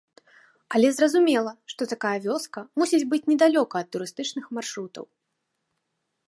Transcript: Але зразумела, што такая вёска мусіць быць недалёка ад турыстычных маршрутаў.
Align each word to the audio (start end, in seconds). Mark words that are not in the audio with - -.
Але 0.77 0.87
зразумела, 0.99 1.51
што 1.73 1.81
такая 1.93 2.13
вёска 2.25 2.59
мусіць 2.83 3.03
быць 3.13 3.23
недалёка 3.33 3.75
ад 3.85 3.93
турыстычных 3.97 4.45
маршрутаў. 4.61 5.05